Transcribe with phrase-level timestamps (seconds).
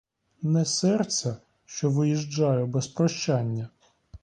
[0.41, 3.69] Не сердься, що виїжджаю без прощання.